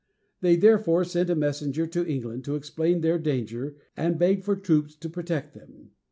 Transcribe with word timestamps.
They 0.41 0.55
therefore 0.55 1.03
sent 1.03 1.29
a 1.29 1.35
messenger 1.35 1.85
to 1.85 2.03
England 2.03 2.43
to 2.45 2.55
explain 2.55 3.01
their 3.01 3.19
danger 3.19 3.75
and 3.95 4.17
beg 4.17 4.41
for 4.41 4.55
troops 4.55 4.95
to 4.95 5.07
protect 5.11 5.53
them. 5.53 5.91